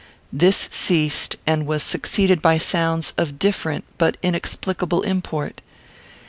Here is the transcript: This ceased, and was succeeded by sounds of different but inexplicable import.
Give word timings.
This 0.33 0.67
ceased, 0.71 1.35
and 1.45 1.67
was 1.67 1.83
succeeded 1.83 2.41
by 2.41 2.57
sounds 2.57 3.13
of 3.19 3.37
different 3.37 3.85
but 3.99 4.17
inexplicable 4.23 5.03
import. 5.03 5.61